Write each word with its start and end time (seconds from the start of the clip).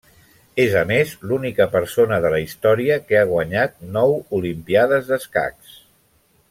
És 0.61 0.71
a 0.79 0.81
més 0.91 1.11
l'única 1.31 1.67
persona 1.75 2.19
de 2.25 2.31
la 2.35 2.41
història 2.45 2.99
que 3.11 3.21
ha 3.21 3.29
guanyat 3.35 3.79
nou 3.99 4.19
Olimpíades 4.39 5.13
d'escacs. 5.13 5.81